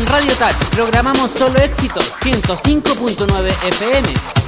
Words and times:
En 0.00 0.06
Radio 0.06 0.32
Touch 0.36 0.56
programamos 0.74 1.30
solo 1.36 1.58
éxitos 1.58 2.10
105.9 2.22 3.48
FM. 3.68 4.39